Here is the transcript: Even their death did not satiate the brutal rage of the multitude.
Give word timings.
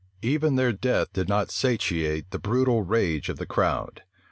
Even 0.23 0.55
their 0.55 0.73
death 0.73 1.13
did 1.13 1.29
not 1.29 1.51
satiate 1.51 2.31
the 2.31 2.39
brutal 2.39 2.81
rage 2.81 3.29
of 3.29 3.37
the 3.37 3.45
multitude. 3.47 4.01